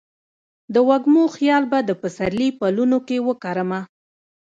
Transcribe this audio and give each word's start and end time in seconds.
د 0.73 0.75
وږمو 0.87 1.23
خیال 1.35 1.63
به 1.71 1.79
د 1.83 1.91
سپرلي 2.15 2.49
پلونو 2.59 2.97
کې 3.07 3.17
وکرمه 3.27 3.79